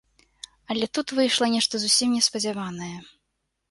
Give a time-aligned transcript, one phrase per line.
[0.73, 2.95] Але тут выйшла нешта зусім неспадзяванае.